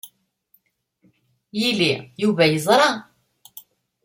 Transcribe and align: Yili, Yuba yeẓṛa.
Yili, 1.59 1.91
Yuba 2.21 2.43
yeẓṛa. 2.51 2.89